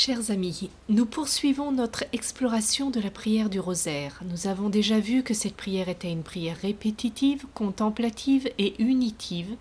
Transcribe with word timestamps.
Chers 0.00 0.30
amis, 0.30 0.70
nous 0.88 1.06
poursuivons 1.06 1.72
notre 1.72 2.04
exploration 2.12 2.88
de 2.88 3.00
la 3.00 3.10
prière 3.10 3.50
du 3.50 3.58
rosaire. 3.58 4.20
Nous 4.30 4.46
avons 4.46 4.68
déjà 4.68 5.00
vu 5.00 5.24
que 5.24 5.34
cette 5.34 5.56
prière 5.56 5.88
était 5.88 6.12
une 6.12 6.22
prière 6.22 6.56
répétitive, 6.56 7.46
contemplative 7.52 8.48
et 8.58 8.80
unitive, 8.80 9.56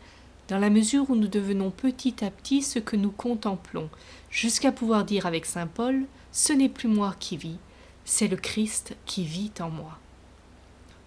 dans 0.48 0.60
la 0.60 0.70
mesure 0.70 1.10
où 1.10 1.16
nous 1.16 1.28
devenons 1.28 1.72
petit 1.72 2.24
à 2.24 2.30
petit 2.30 2.62
ce 2.62 2.78
que 2.78 2.96
nous 2.96 3.10
contemplons, 3.10 3.90
jusqu'à 4.30 4.72
pouvoir 4.72 5.06
dire 5.06 5.26
avec 5.26 5.48
Saint 5.48 5.66
Paul 5.66 6.04
Ce 6.32 6.54
n'est 6.54 6.70
plus 6.70 6.88
moi 6.88 7.16
qui 7.20 7.36
vis, 7.36 7.58
c'est 8.06 8.28
le 8.28 8.38
Christ 8.38 8.96
qui 9.08 9.24
vit 9.24 9.54
en 9.60 9.72
moi. 9.72 9.98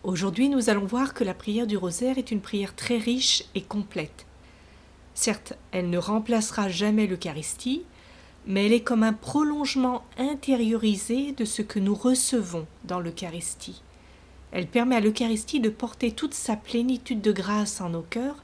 Aujourd'hui, 0.02 0.48
nous 0.48 0.70
allons 0.70 0.86
voir 0.86 1.14
que 1.14 1.22
la 1.22 1.34
prière 1.34 1.68
du 1.68 1.76
rosaire 1.76 2.18
est 2.18 2.32
une 2.32 2.40
prière 2.40 2.74
très 2.74 2.98
riche 2.98 3.44
et 3.54 3.62
complète. 3.62 4.26
Certes, 5.14 5.52
elle 5.70 5.88
ne 5.88 5.98
remplacera 5.98 6.68
jamais 6.68 7.06
l'Eucharistie, 7.06 7.84
mais 8.46 8.66
elle 8.66 8.72
est 8.72 8.82
comme 8.82 9.02
un 9.02 9.12
prolongement 9.12 10.04
intériorisé 10.18 11.32
de 11.32 11.44
ce 11.44 11.62
que 11.62 11.78
nous 11.78 11.94
recevons 11.94 12.66
dans 12.84 13.00
l'Eucharistie. 13.00 13.82
Elle 14.52 14.66
permet 14.66 14.96
à 14.96 15.00
l'Eucharistie 15.00 15.60
de 15.60 15.68
porter 15.68 16.12
toute 16.12 16.34
sa 16.34 16.56
plénitude 16.56 17.20
de 17.20 17.32
grâce 17.32 17.80
en 17.80 17.90
nos 17.90 18.02
cœurs, 18.02 18.42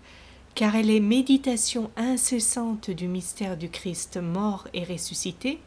car 0.54 0.76
elle 0.76 0.90
est 0.90 1.00
méditation 1.00 1.90
incessante 1.96 2.90
du 2.90 3.08
mystère 3.08 3.56
du 3.56 3.68
Christ 3.68 4.18
mort 4.18 4.68
et 4.72 4.84
ressuscité, 4.84 5.58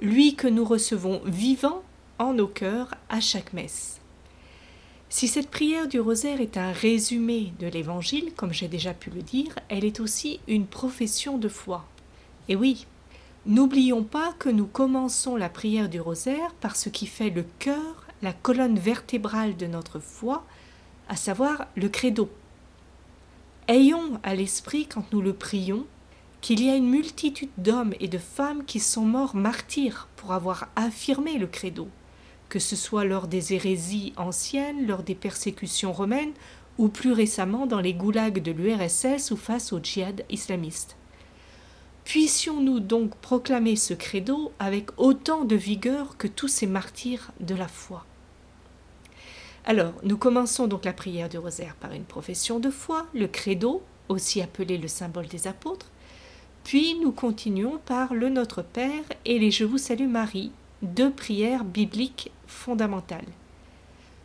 lui 0.00 0.34
que 0.34 0.48
nous 0.48 0.64
recevons 0.64 1.22
vivant 1.24 1.82
en 2.18 2.34
nos 2.34 2.46
cœurs 2.46 2.94
à 3.08 3.20
chaque 3.20 3.52
messe. 3.52 4.00
Si 5.08 5.28
cette 5.28 5.50
prière 5.50 5.88
du 5.88 6.00
rosaire 6.00 6.40
est 6.40 6.56
un 6.56 6.72
résumé 6.72 7.52
de 7.58 7.66
l'Évangile, 7.66 8.32
comme 8.34 8.52
j'ai 8.52 8.68
déjà 8.68 8.94
pu 8.94 9.10
le 9.10 9.22
dire, 9.22 9.54
elle 9.68 9.84
est 9.84 10.00
aussi 10.00 10.40
une 10.48 10.66
profession 10.66 11.36
de 11.36 11.48
foi. 11.48 11.84
Et 12.48 12.56
oui, 12.56 12.86
N'oublions 13.44 14.04
pas 14.04 14.32
que 14.38 14.48
nous 14.48 14.66
commençons 14.66 15.34
la 15.34 15.48
prière 15.48 15.88
du 15.88 16.00
rosaire 16.00 16.54
par 16.60 16.76
ce 16.76 16.88
qui 16.88 17.08
fait 17.08 17.30
le 17.30 17.44
cœur, 17.58 18.06
la 18.22 18.32
colonne 18.32 18.78
vertébrale 18.78 19.56
de 19.56 19.66
notre 19.66 19.98
foi, 19.98 20.44
à 21.08 21.16
savoir 21.16 21.66
le 21.74 21.88
credo. 21.88 22.30
Ayons 23.66 24.20
à 24.22 24.36
l'esprit 24.36 24.86
quand 24.86 25.12
nous 25.12 25.20
le 25.20 25.32
prions 25.32 25.84
qu'il 26.40 26.62
y 26.62 26.70
a 26.70 26.76
une 26.76 26.88
multitude 26.88 27.50
d'hommes 27.58 27.94
et 27.98 28.06
de 28.06 28.18
femmes 28.18 28.64
qui 28.64 28.78
sont 28.78 29.04
morts 29.04 29.34
martyrs 29.34 30.06
pour 30.14 30.32
avoir 30.32 30.68
affirmé 30.76 31.36
le 31.36 31.48
credo, 31.48 31.88
que 32.48 32.60
ce 32.60 32.76
soit 32.76 33.04
lors 33.04 33.26
des 33.26 33.54
hérésies 33.54 34.12
anciennes, 34.16 34.86
lors 34.86 35.02
des 35.02 35.16
persécutions 35.16 35.92
romaines, 35.92 36.32
ou 36.78 36.88
plus 36.88 37.12
récemment 37.12 37.66
dans 37.66 37.80
les 37.80 37.94
goulags 37.94 38.40
de 38.40 38.52
l'URSS 38.52 39.32
ou 39.32 39.36
face 39.36 39.72
au 39.72 39.80
djihad 39.80 40.24
islamiste. 40.30 40.96
Puissions-nous 42.04 42.80
donc 42.80 43.14
proclamer 43.16 43.76
ce 43.76 43.94
credo 43.94 44.52
avec 44.58 44.90
autant 44.98 45.44
de 45.44 45.56
vigueur 45.56 46.16
que 46.16 46.26
tous 46.26 46.48
ces 46.48 46.66
martyrs 46.66 47.30
de 47.40 47.54
la 47.54 47.68
foi. 47.68 48.04
Alors, 49.64 49.94
nous 50.02 50.16
commençons 50.16 50.66
donc 50.66 50.84
la 50.84 50.92
prière 50.92 51.28
du 51.28 51.38
rosaire 51.38 51.76
par 51.76 51.92
une 51.92 52.04
profession 52.04 52.58
de 52.58 52.70
foi, 52.70 53.06
le 53.14 53.28
credo, 53.28 53.82
aussi 54.08 54.42
appelé 54.42 54.76
le 54.76 54.88
symbole 54.88 55.28
des 55.28 55.46
apôtres, 55.46 55.90
puis 56.64 56.96
nous 57.00 57.12
continuons 57.12 57.78
par 57.86 58.12
le 58.14 58.28
Notre 58.28 58.62
Père 58.62 59.04
et 59.24 59.38
les 59.38 59.52
Je 59.52 59.64
vous 59.64 59.78
salue 59.78 60.08
Marie, 60.08 60.50
deux 60.82 61.10
prières 61.10 61.64
bibliques 61.64 62.32
fondamentales. 62.46 63.26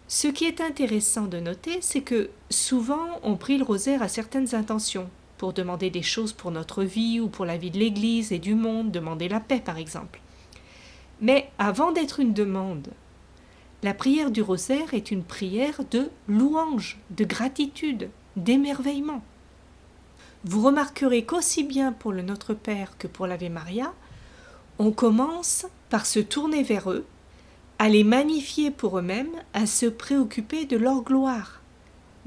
Ce 0.07 0.27
qui 0.27 0.45
est 0.45 0.61
intéressant 0.61 1.25
de 1.27 1.39
noter, 1.39 1.79
c'est 1.81 2.01
que 2.01 2.29
souvent 2.49 3.19
on 3.23 3.35
prie 3.35 3.57
le 3.57 3.63
rosaire 3.63 4.01
à 4.01 4.07
certaines 4.07 4.55
intentions, 4.55 5.09
pour 5.37 5.53
demander 5.53 5.89
des 5.89 6.01
choses 6.01 6.33
pour 6.33 6.51
notre 6.51 6.83
vie 6.83 7.19
ou 7.19 7.27
pour 7.27 7.45
la 7.45 7.57
vie 7.57 7.71
de 7.71 7.79
l'Église 7.79 8.31
et 8.31 8.39
du 8.39 8.55
monde, 8.55 8.91
demander 8.91 9.29
la 9.29 9.39
paix 9.39 9.61
par 9.63 9.77
exemple. 9.77 10.19
Mais 11.21 11.49
avant 11.57 11.91
d'être 11.91 12.19
une 12.19 12.33
demande, 12.33 12.89
la 13.83 13.93
prière 13.93 14.31
du 14.31 14.41
rosaire 14.41 14.93
est 14.93 15.11
une 15.11 15.23
prière 15.23 15.81
de 15.91 16.09
louange, 16.27 16.97
de 17.11 17.25
gratitude, 17.25 18.09
d'émerveillement. 18.35 19.21
Vous 20.43 20.61
remarquerez 20.61 21.25
qu'aussi 21.25 21.63
bien 21.63 21.91
pour 21.91 22.11
le 22.11 22.21
Notre 22.21 22.53
Père 22.53 22.97
que 22.97 23.07
pour 23.07 23.27
l'Ave 23.27 23.49
Maria, 23.49 23.93
on 24.79 24.91
commence 24.91 25.65
par 25.89 26.05
se 26.05 26.19
tourner 26.19 26.63
vers 26.63 26.91
eux, 26.91 27.05
à 27.79 27.89
les 27.89 28.03
magnifier 28.03 28.71
pour 28.71 28.97
eux-mêmes, 28.97 29.35
à 29.53 29.65
se 29.65 29.85
préoccuper 29.85 30.65
de 30.65 30.77
leur 30.77 31.03
gloire. 31.03 31.61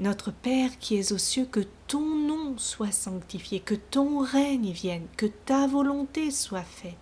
Notre 0.01 0.31
Père 0.31 0.79
qui 0.79 0.97
es 0.97 1.13
aux 1.13 1.19
cieux, 1.19 1.45
que 1.45 1.61
ton 1.87 2.01
nom 2.01 2.57
soit 2.57 2.91
sanctifié, 2.91 3.61
que 3.61 3.75
ton 3.75 4.21
règne 4.21 4.71
vienne, 4.71 5.07
que 5.19 5.27
ta 5.27 5.67
volonté 5.67 6.31
soit 6.31 6.63
faite. 6.63 6.97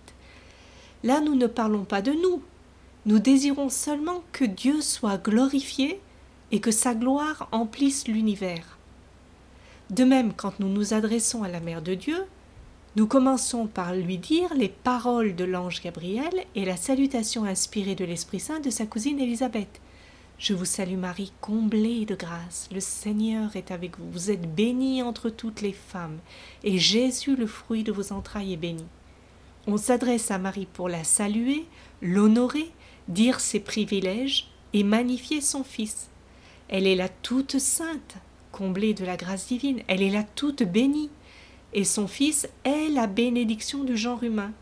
Là, 1.05 1.21
nous 1.21 1.35
ne 1.35 1.47
parlons 1.47 1.85
pas 1.85 2.01
de 2.01 2.11
nous. 2.11 2.43
Nous 3.05 3.19
désirons 3.19 3.69
seulement 3.69 4.21
que 4.33 4.43
Dieu 4.43 4.81
soit 4.81 5.17
glorifié 5.17 6.01
et 6.51 6.59
que 6.59 6.71
sa 6.71 6.93
gloire 6.93 7.47
emplisse 7.53 8.05
l'univers. 8.05 8.77
De 9.89 10.03
même, 10.03 10.33
quand 10.33 10.59
nous 10.59 10.67
nous 10.67 10.93
adressons 10.93 11.43
à 11.43 11.47
la 11.47 11.61
Mère 11.61 11.81
de 11.81 11.95
Dieu, 11.95 12.25
nous 12.97 13.07
commençons 13.07 13.67
par 13.67 13.93
lui 13.93 14.17
dire 14.17 14.53
les 14.55 14.67
paroles 14.67 15.37
de 15.37 15.45
l'ange 15.45 15.81
Gabriel 15.81 16.33
et 16.53 16.65
la 16.65 16.75
salutation 16.75 17.45
inspirée 17.45 17.95
de 17.95 18.03
l'Esprit 18.03 18.41
Saint 18.41 18.59
de 18.59 18.69
sa 18.69 18.85
cousine 18.85 19.19
Élisabeth. 19.19 19.79
Je 20.39 20.53
vous 20.53 20.63
salue 20.63 20.95
Marie, 20.95 21.33
comblée 21.41 22.05
de 22.05 22.15
grâce. 22.15 22.69
Le 22.71 22.79
Seigneur 22.79 23.57
est 23.57 23.71
avec 23.71 23.99
vous. 23.99 24.09
Vous 24.09 24.31
êtes 24.31 24.55
bénie 24.55 25.03
entre 25.03 25.29
toutes 25.29 25.59
les 25.59 25.73
femmes, 25.73 26.17
et 26.63 26.77
Jésus, 26.77 27.35
le 27.35 27.45
fruit 27.45 27.83
de 27.83 27.91
vos 27.91 28.13
entrailles, 28.13 28.53
est 28.53 28.57
béni. 28.57 28.85
On 29.67 29.75
s'adresse 29.75 30.31
à 30.31 30.37
Marie 30.37 30.65
pour 30.71 30.87
la 30.87 31.03
saluer, 31.03 31.65
l'honorer, 32.01 32.71
dire 33.09 33.41
ses 33.41 33.59
privilèges 33.59 34.49
et 34.71 34.83
magnifier 34.83 35.41
son 35.41 35.65
Fils. 35.65 36.07
Elle 36.69 36.87
est 36.87 36.95
la 36.95 37.09
toute 37.09 37.59
sainte, 37.59 38.15
comblée 38.53 38.93
de 38.93 39.03
la 39.03 39.17
grâce 39.17 39.47
divine. 39.47 39.81
Elle 39.89 40.01
est 40.01 40.09
la 40.09 40.23
toute 40.23 40.63
bénie. 40.63 41.09
Et 41.73 41.83
son 41.83 42.07
Fils 42.07 42.47
est 42.63 42.87
la 42.87 43.07
bénédiction 43.07 43.83
du 43.83 43.97
genre 43.97 44.23
humain. 44.23 44.53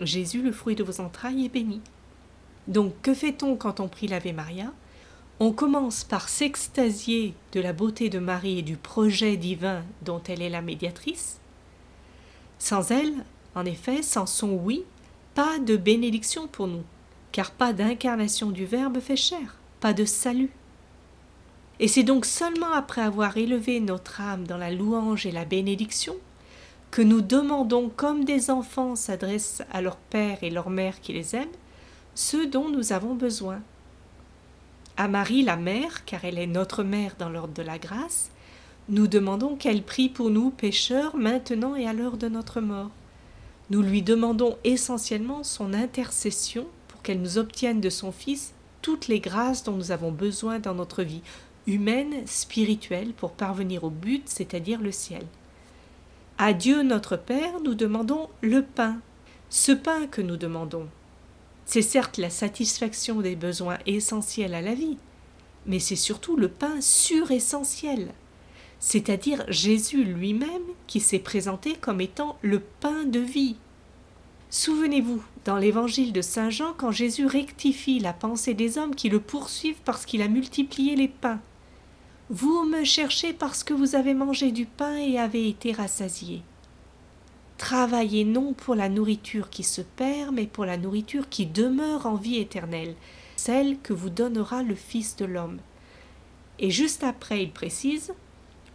Jésus, 0.00 0.40
le 0.40 0.52
fruit 0.52 0.74
de 0.74 0.84
vos 0.84 1.02
entrailles, 1.02 1.44
est 1.44 1.50
béni. 1.50 1.82
Donc, 2.66 2.94
que 3.02 3.12
fait-on 3.12 3.56
quand 3.56 3.78
on 3.80 3.88
prie 3.88 4.06
l'Ave 4.06 4.32
Maria? 4.32 4.72
On 5.40 5.52
commence 5.52 6.02
par 6.02 6.28
s'extasier 6.28 7.34
de 7.52 7.60
la 7.60 7.72
beauté 7.72 8.08
de 8.08 8.18
Marie 8.18 8.58
et 8.58 8.62
du 8.62 8.76
projet 8.76 9.36
divin 9.36 9.84
dont 10.02 10.20
elle 10.26 10.42
est 10.42 10.50
la 10.50 10.62
médiatrice. 10.62 11.38
Sans 12.58 12.90
elle, 12.90 13.14
en 13.54 13.64
effet, 13.64 14.02
sans 14.02 14.26
son 14.26 14.54
oui, 14.54 14.84
pas 15.34 15.60
de 15.60 15.76
bénédiction 15.76 16.48
pour 16.48 16.66
nous, 16.66 16.82
car 17.30 17.52
pas 17.52 17.72
d'incarnation 17.72 18.50
du 18.50 18.66
Verbe 18.66 18.98
fait 18.98 19.16
chair, 19.16 19.58
pas 19.78 19.92
de 19.92 20.04
salut. 20.04 20.50
Et 21.78 21.86
c'est 21.86 22.02
donc 22.02 22.24
seulement 22.24 22.72
après 22.72 23.02
avoir 23.02 23.36
élevé 23.36 23.78
notre 23.78 24.20
âme 24.20 24.44
dans 24.44 24.56
la 24.56 24.72
louange 24.72 25.24
et 25.24 25.30
la 25.30 25.44
bénédiction 25.44 26.16
que 26.90 27.02
nous 27.02 27.20
demandons, 27.20 27.92
comme 27.94 28.24
des 28.24 28.50
enfants 28.50 28.96
s'adressent 28.96 29.62
à 29.70 29.82
leur 29.82 29.96
père 29.96 30.38
et 30.42 30.50
leur 30.50 30.70
mère 30.70 31.00
qui 31.00 31.12
les 31.12 31.36
aiment, 31.36 31.46
ce 32.16 32.38
dont 32.38 32.68
nous 32.68 32.92
avons 32.92 33.14
besoin 33.14 33.60
à 34.98 35.06
Marie 35.06 35.44
la 35.44 35.56
mère, 35.56 36.04
car 36.04 36.24
elle 36.24 36.38
est 36.38 36.48
notre 36.48 36.82
mère 36.82 37.14
dans 37.20 37.30
l'ordre 37.30 37.54
de 37.54 37.62
la 37.62 37.78
grâce, 37.78 38.30
nous 38.88 39.06
demandons 39.06 39.54
qu'elle 39.54 39.84
prie 39.84 40.08
pour 40.08 40.28
nous 40.28 40.50
pécheurs 40.50 41.16
maintenant 41.16 41.76
et 41.76 41.86
à 41.86 41.92
l'heure 41.92 42.16
de 42.16 42.28
notre 42.28 42.60
mort. 42.60 42.90
Nous 43.70 43.80
lui 43.80 44.02
demandons 44.02 44.58
essentiellement 44.64 45.44
son 45.44 45.72
intercession 45.72 46.66
pour 46.88 47.00
qu'elle 47.02 47.22
nous 47.22 47.38
obtienne 47.38 47.80
de 47.80 47.90
son 47.90 48.10
Fils 48.10 48.54
toutes 48.82 49.06
les 49.06 49.20
grâces 49.20 49.62
dont 49.62 49.76
nous 49.76 49.92
avons 49.92 50.10
besoin 50.10 50.58
dans 50.58 50.74
notre 50.74 51.04
vie 51.04 51.22
humaine, 51.68 52.26
spirituelle, 52.26 53.12
pour 53.12 53.32
parvenir 53.32 53.84
au 53.84 53.90
but, 53.90 54.22
c'est-à-dire 54.26 54.80
le 54.80 54.90
ciel. 54.90 55.22
À 56.38 56.52
Dieu 56.52 56.82
notre 56.82 57.16
Père, 57.16 57.60
nous 57.64 57.74
demandons 57.74 58.28
le 58.40 58.62
pain, 58.62 58.98
ce 59.48 59.70
pain 59.70 60.08
que 60.08 60.22
nous 60.22 60.36
demandons, 60.36 60.88
c'est 61.68 61.82
certes 61.82 62.16
la 62.16 62.30
satisfaction 62.30 63.20
des 63.20 63.36
besoins 63.36 63.76
essentiels 63.84 64.54
à 64.54 64.62
la 64.62 64.72
vie, 64.72 64.96
mais 65.66 65.78
c'est 65.78 65.96
surtout 65.96 66.34
le 66.34 66.48
pain 66.48 66.80
suressentiel, 66.80 68.14
c'est-à-dire 68.80 69.44
Jésus 69.48 70.02
lui-même 70.02 70.48
qui 70.86 70.98
s'est 70.98 71.18
présenté 71.18 71.74
comme 71.74 72.00
étant 72.00 72.38
le 72.40 72.60
pain 72.60 73.04
de 73.04 73.20
vie. 73.20 73.56
Souvenez-vous, 74.48 75.22
dans 75.44 75.58
l'évangile 75.58 76.14
de 76.14 76.22
Saint 76.22 76.48
Jean, 76.48 76.72
quand 76.72 76.90
Jésus 76.90 77.26
rectifie 77.26 77.98
la 77.98 78.14
pensée 78.14 78.54
des 78.54 78.78
hommes 78.78 78.94
qui 78.94 79.10
le 79.10 79.20
poursuivent 79.20 79.82
parce 79.84 80.06
qu'il 80.06 80.22
a 80.22 80.28
multiplié 80.28 80.96
les 80.96 81.08
pains. 81.08 81.40
Vous 82.30 82.64
me 82.64 82.82
cherchez 82.82 83.34
parce 83.34 83.62
que 83.62 83.74
vous 83.74 83.94
avez 83.94 84.14
mangé 84.14 84.52
du 84.52 84.64
pain 84.64 84.96
et 84.96 85.18
avez 85.18 85.46
été 85.46 85.72
rassasiés. 85.72 86.40
Travaillez 87.58 88.24
non 88.24 88.54
pour 88.54 88.76
la 88.76 88.88
nourriture 88.88 89.50
qui 89.50 89.64
se 89.64 89.82
perd, 89.82 90.32
mais 90.32 90.46
pour 90.46 90.64
la 90.64 90.76
nourriture 90.76 91.28
qui 91.28 91.44
demeure 91.44 92.06
en 92.06 92.14
vie 92.14 92.38
éternelle, 92.38 92.94
celle 93.36 93.78
que 93.80 93.92
vous 93.92 94.10
donnera 94.10 94.62
le 94.62 94.76
Fils 94.76 95.16
de 95.16 95.24
l'homme. 95.24 95.58
Et 96.60 96.70
juste 96.70 97.02
après, 97.02 97.42
il 97.42 97.50
précise 97.50 98.14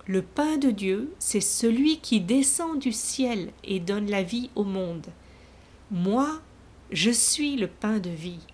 Le 0.06 0.22
pain 0.22 0.58
de 0.58 0.70
Dieu, 0.70 1.14
c'est 1.18 1.42
celui 1.42 2.00
qui 2.00 2.20
descend 2.20 2.78
du 2.78 2.92
ciel 2.92 3.52
et 3.64 3.80
donne 3.80 4.12
la 4.12 4.22
vie 4.22 4.50
au 4.56 4.66
monde. 4.66 5.08
Moi, 5.90 6.42
Je 6.92 7.10
suis 7.10 7.56
le 7.56 7.68
pain 7.68 7.98
de 7.98 8.10
vie. 8.10 8.46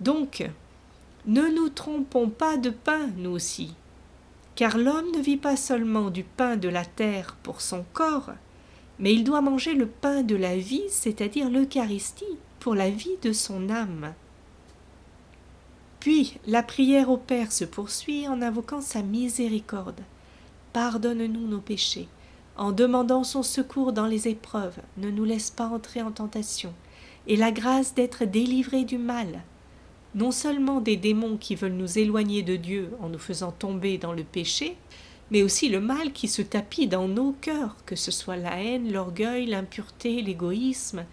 Donc, 0.00 0.48
ne 1.26 1.42
nous 1.42 1.68
trompons 1.68 2.28
pas 2.28 2.56
de 2.56 2.70
pain, 2.70 3.08
nous 3.16 3.30
aussi, 3.30 3.74
car 4.54 4.78
l'homme 4.78 5.10
ne 5.16 5.20
vit 5.20 5.36
pas 5.36 5.56
seulement 5.56 6.10
du 6.10 6.22
pain 6.22 6.56
de 6.56 6.68
la 6.68 6.84
terre 6.84 7.36
pour 7.42 7.60
son 7.60 7.84
corps, 7.92 8.30
mais 8.98 9.12
il 9.12 9.24
doit 9.24 9.40
manger 9.40 9.74
le 9.74 9.86
pain 9.86 10.22
de 10.22 10.36
la 10.36 10.56
vie, 10.56 10.84
c'est-à-dire 10.88 11.50
l'Eucharistie, 11.50 12.24
pour 12.60 12.74
la 12.74 12.90
vie 12.90 13.16
de 13.22 13.32
son 13.32 13.70
âme. 13.70 14.14
Puis 16.00 16.38
la 16.46 16.62
prière 16.62 17.10
au 17.10 17.16
Père 17.16 17.52
se 17.52 17.64
poursuit 17.64 18.28
en 18.28 18.42
invoquant 18.42 18.80
sa 18.80 19.02
miséricorde. 19.02 20.00
Pardonne-nous 20.72 21.46
nos 21.46 21.60
péchés, 21.60 22.08
en 22.56 22.72
demandant 22.72 23.24
son 23.24 23.42
secours 23.42 23.92
dans 23.92 24.06
les 24.06 24.28
épreuves, 24.28 24.78
ne 24.96 25.10
nous 25.10 25.24
laisse 25.24 25.50
pas 25.50 25.66
entrer 25.66 26.02
en 26.02 26.10
tentation, 26.10 26.72
et 27.26 27.36
la 27.36 27.52
grâce 27.52 27.94
d'être 27.94 28.24
délivrés 28.24 28.84
du 28.84 28.98
mal, 28.98 29.42
non 30.14 30.30
seulement 30.30 30.80
des 30.80 30.96
démons 30.96 31.36
qui 31.36 31.54
veulent 31.54 31.72
nous 31.72 31.98
éloigner 31.98 32.42
de 32.42 32.56
Dieu 32.56 32.90
en 33.00 33.08
nous 33.08 33.18
faisant 33.18 33.52
tomber 33.52 33.98
dans 33.98 34.12
le 34.12 34.24
péché, 34.24 34.76
mais 35.30 35.42
aussi 35.42 35.68
le 35.68 35.80
mal 35.80 36.12
qui 36.12 36.28
se 36.28 36.42
tapit 36.42 36.86
dans 36.86 37.08
nos 37.08 37.32
cœurs, 37.32 37.76
que 37.86 37.96
ce 37.96 38.10
soit 38.10 38.36
la 38.36 38.62
haine, 38.62 38.92
l'orgueil, 38.92 39.46
l'impureté, 39.46 40.22
l'égoïsme, 40.22 41.04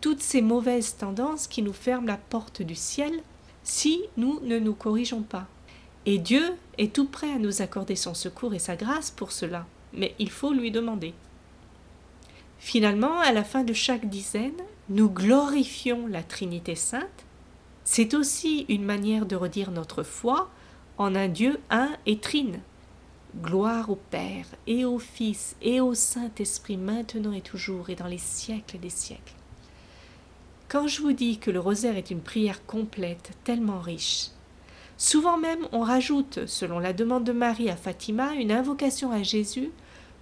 toutes 0.00 0.20
ces 0.20 0.42
mauvaises 0.42 0.96
tendances 0.96 1.46
qui 1.46 1.62
nous 1.62 1.72
ferment 1.72 2.08
la 2.08 2.16
porte 2.16 2.62
du 2.62 2.74
ciel 2.74 3.22
si 3.62 4.02
nous 4.16 4.40
ne 4.40 4.58
nous 4.58 4.74
corrigeons 4.74 5.22
pas. 5.22 5.46
Et 6.06 6.18
Dieu 6.18 6.54
est 6.78 6.92
tout 6.92 7.06
prêt 7.06 7.32
à 7.32 7.38
nous 7.38 7.62
accorder 7.62 7.94
son 7.94 8.14
secours 8.14 8.54
et 8.54 8.58
sa 8.58 8.74
grâce 8.74 9.12
pour 9.12 9.30
cela, 9.30 9.66
mais 9.92 10.14
il 10.18 10.30
faut 10.30 10.52
lui 10.52 10.72
demander. 10.72 11.14
Finalement, 12.58 13.18
à 13.20 13.32
la 13.32 13.44
fin 13.44 13.62
de 13.62 13.72
chaque 13.72 14.08
dizaine, 14.08 14.60
nous 14.88 15.08
glorifions 15.08 16.06
la 16.06 16.22
Trinité 16.22 16.74
sainte. 16.74 17.24
C'est 17.84 18.14
aussi 18.14 18.66
une 18.68 18.84
manière 18.84 19.26
de 19.26 19.36
redire 19.36 19.70
notre 19.70 20.02
foi 20.02 20.50
en 20.98 21.14
un 21.14 21.28
Dieu 21.28 21.60
un 21.70 21.90
et 22.06 22.18
trine. 22.18 22.60
Gloire 23.40 23.88
au 23.88 23.96
Père 23.96 24.44
et 24.66 24.84
au 24.84 24.98
Fils 24.98 25.56
et 25.62 25.80
au 25.80 25.94
Saint-Esprit 25.94 26.76
maintenant 26.76 27.32
et 27.32 27.40
toujours 27.40 27.88
et 27.88 27.94
dans 27.94 28.06
les 28.06 28.18
siècles 28.18 28.78
des 28.78 28.90
siècles. 28.90 29.32
Quand 30.68 30.86
je 30.86 31.00
vous 31.00 31.14
dis 31.14 31.38
que 31.38 31.50
le 31.50 31.58
rosaire 31.58 31.96
est 31.96 32.10
une 32.10 32.20
prière 32.20 32.66
complète, 32.66 33.30
tellement 33.42 33.80
riche, 33.80 34.28
souvent 34.98 35.38
même 35.38 35.66
on 35.72 35.80
rajoute, 35.80 36.46
selon 36.46 36.78
la 36.78 36.92
demande 36.92 37.24
de 37.24 37.32
Marie 37.32 37.70
à 37.70 37.76
Fatima, 37.76 38.34
une 38.34 38.52
invocation 38.52 39.12
à 39.12 39.22
Jésus 39.22 39.70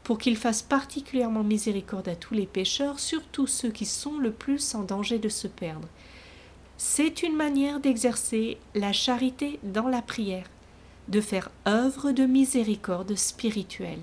pour 0.04 0.18
qu'il 0.18 0.36
fasse 0.36 0.62
particulièrement 0.62 1.42
miséricorde 1.42 2.08
à 2.08 2.14
tous 2.14 2.34
les 2.34 2.46
pécheurs, 2.46 3.00
surtout 3.00 3.48
ceux 3.48 3.70
qui 3.70 3.86
sont 3.86 4.18
le 4.18 4.30
plus 4.30 4.76
en 4.76 4.84
danger 4.84 5.18
de 5.18 5.28
se 5.28 5.48
perdre. 5.48 5.88
C'est 6.76 7.24
une 7.24 7.36
manière 7.36 7.80
d'exercer 7.80 8.56
la 8.76 8.92
charité 8.92 9.58
dans 9.64 9.88
la 9.88 10.00
prière, 10.00 10.46
de 11.10 11.20
faire 11.20 11.50
œuvre 11.66 12.12
de 12.12 12.24
miséricorde 12.24 13.14
spirituelle. 13.16 14.00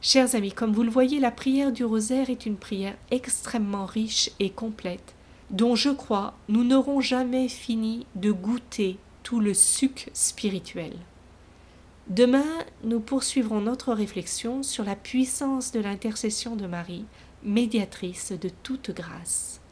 Chers 0.00 0.34
amis, 0.34 0.52
comme 0.52 0.72
vous 0.72 0.82
le 0.82 0.90
voyez, 0.90 1.18
la 1.18 1.30
prière 1.30 1.72
du 1.72 1.84
rosaire 1.84 2.28
est 2.28 2.44
une 2.44 2.56
prière 2.58 2.96
extrêmement 3.10 3.86
riche 3.86 4.30
et 4.38 4.50
complète, 4.50 5.14
dont 5.50 5.74
je 5.74 5.88
crois 5.88 6.34
nous 6.48 6.62
n'aurons 6.62 7.00
jamais 7.00 7.48
fini 7.48 8.06
de 8.14 8.30
goûter 8.30 8.98
tout 9.22 9.40
le 9.40 9.54
suc 9.54 10.10
spirituel. 10.12 10.92
Demain, 12.08 12.44
nous 12.82 13.00
poursuivrons 13.00 13.62
notre 13.62 13.94
réflexion 13.94 14.62
sur 14.62 14.84
la 14.84 14.94
puissance 14.94 15.72
de 15.72 15.80
l'intercession 15.80 16.54
de 16.54 16.66
Marie, 16.66 17.06
médiatrice 17.42 18.32
de 18.32 18.50
toute 18.62 18.90
grâce. 18.90 19.62